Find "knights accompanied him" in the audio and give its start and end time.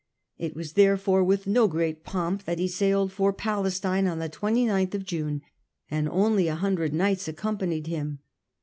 6.91-8.17